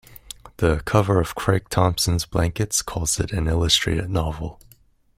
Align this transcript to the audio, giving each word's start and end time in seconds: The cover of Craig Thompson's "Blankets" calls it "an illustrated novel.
The 0.57 0.81
cover 0.83 1.21
of 1.21 1.35
Craig 1.35 1.69
Thompson's 1.69 2.25
"Blankets" 2.25 2.81
calls 2.81 3.19
it 3.19 3.31
"an 3.31 3.47
illustrated 3.47 4.09
novel. 4.09 4.59